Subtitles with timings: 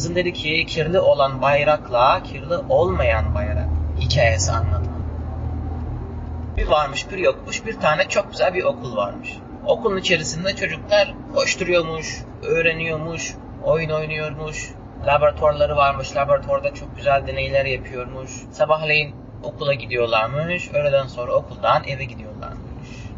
[0.00, 3.68] Kızım dedi ki kirli olan bayrakla kirli olmayan bayrak
[4.00, 4.92] hikayesi anlatma.
[6.56, 9.36] Bir varmış bir yokmuş bir tane çok güzel bir okul varmış.
[9.66, 14.70] Okulun içerisinde çocuklar koşturuyormuş, öğreniyormuş, oyun oynuyormuş.
[15.06, 18.30] Laboratuvarları varmış, laboratuvarda çok güzel deneyler yapıyormuş.
[18.52, 22.70] Sabahleyin okula gidiyorlarmış, öğleden sonra okuldan eve gidiyorlarmış.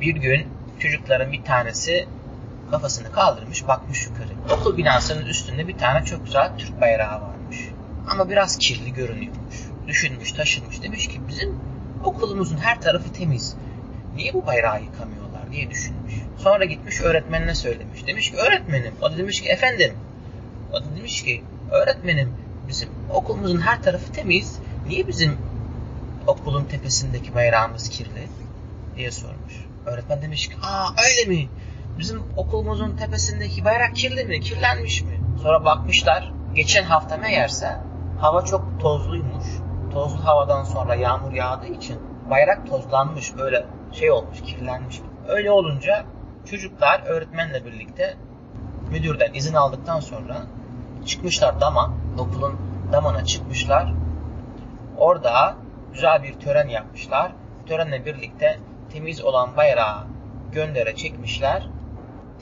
[0.00, 0.46] Bir gün
[0.78, 2.08] çocukların bir tanesi
[2.70, 4.58] kafasını kaldırmış bakmış yukarı.
[4.60, 7.56] Okul binasının üstünde bir tane çok güzel Türk bayrağı varmış.
[8.10, 9.56] Ama biraz kirli görünüyormuş.
[9.88, 11.58] Düşünmüş taşınmış demiş ki bizim
[12.04, 13.56] okulumuzun her tarafı temiz.
[14.16, 16.14] Niye bu bayrağı yıkamıyorlar diye düşünmüş.
[16.38, 18.06] Sonra gitmiş öğretmenine söylemiş.
[18.06, 18.94] Demiş ki öğretmenim.
[19.02, 19.92] O da demiş ki efendim.
[20.72, 22.32] O da demiş ki öğretmenim
[22.68, 24.58] bizim okulumuzun her tarafı temiz.
[24.88, 25.38] Niye bizim
[26.26, 28.28] okulun tepesindeki bayrağımız kirli?
[28.96, 29.54] diye sormuş.
[29.86, 31.48] Öğretmen demiş ki aa öyle mi?
[31.98, 34.40] Bizim okulumuzun tepesindeki bayrak kirli mi?
[34.40, 35.20] Kirlenmiş mi?
[35.42, 36.32] Sonra bakmışlar.
[36.54, 37.76] Geçen hafta meğerse
[38.20, 39.44] hava çok tozluymuş.
[39.92, 45.00] Tozlu havadan sonra yağmur yağdığı için bayrak tozlanmış böyle şey olmuş kirlenmiş.
[45.28, 46.04] Öyle olunca
[46.50, 48.16] çocuklar öğretmenle birlikte
[48.90, 50.36] müdürden izin aldıktan sonra
[51.06, 52.56] çıkmışlar dama, okulun
[52.92, 53.94] damına çıkmışlar.
[54.98, 55.56] Orada
[55.92, 57.32] güzel bir tören yapmışlar.
[57.66, 58.58] Törenle birlikte
[58.92, 60.06] temiz olan bayrağı
[60.52, 61.68] göndere çekmişler.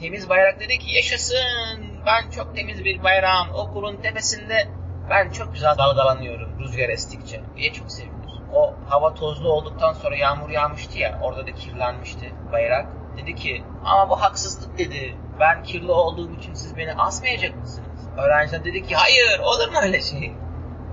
[0.01, 4.69] Temiz bayrak dedi ki yaşasın ben çok temiz bir bayrağım okulun tepesinde
[5.11, 8.15] ben çok güzel dalgalanıyorum rüzgar estikçe diye çok sevinir.
[8.55, 12.87] O hava tozlu olduktan sonra yağmur yağmıştı ya orada da kirlenmişti bayrak.
[13.17, 15.17] Dedi ki ama bu haksızlık dedi.
[15.41, 18.09] Ben kirli olduğum için siz beni asmayacak mısınız?
[18.17, 20.33] Öğrenciler dedi ki hayır olur mu öyle şey?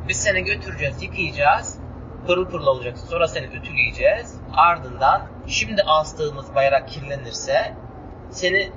[0.08, 1.80] Biz seni götüreceğiz, yıkayacağız.
[2.28, 3.08] Pırıl pırıl olacaksın.
[3.08, 4.40] Sonra seni ütüleyeceğiz.
[4.54, 7.76] Ardından şimdi astığımız bayrak kirlenirse
[8.30, 8.72] seni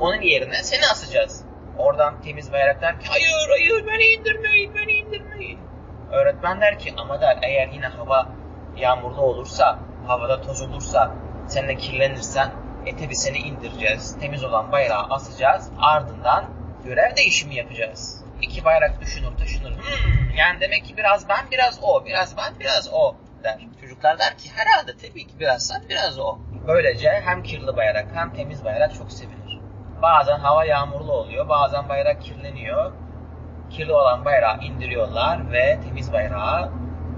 [0.00, 1.44] onun yerine seni asacağız.
[1.78, 5.58] Oradan temiz bayrak der ki hayır hayır beni indirmeyin beni indirmeyin.
[6.12, 8.28] Öğretmen der ki ama der eğer yine hava
[8.76, 11.14] yağmurlu olursa havada toz olursa
[11.48, 12.50] sen de kirlenirsen
[12.86, 14.16] e tabi seni indireceğiz.
[14.20, 15.70] Temiz olan bayrağı asacağız.
[15.80, 16.44] Ardından
[16.84, 18.24] görev değişimi yapacağız.
[18.42, 19.70] İki bayrak düşünür taşınır.
[19.70, 23.58] Hmm, yani demek ki biraz ben biraz o biraz ben biraz o der.
[23.80, 26.38] Çocuklar der ki herhalde tabii ki biraz sen biraz o.
[26.66, 29.47] Böylece hem kirli bayrak hem temiz bayrak çok sevinir.
[30.02, 32.92] Bazen hava yağmurlu oluyor, bazen bayrak kirleniyor.
[33.70, 36.70] Kirli olan bayrağı indiriyorlar ve temiz bayrağı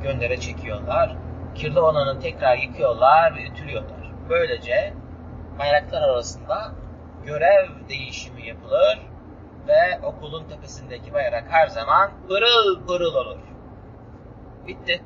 [0.02, 1.16] göndere çekiyorlar.
[1.54, 4.12] Kirli olanı tekrar yıkıyorlar ve ütülüyorlar.
[4.28, 4.94] Böylece
[5.58, 6.72] bayraklar arasında
[7.26, 8.98] görev değişimi yapılır
[9.68, 13.38] ve okulun tepesindeki bayrak her zaman pırıl pırıl olur.
[14.66, 15.02] Bitti.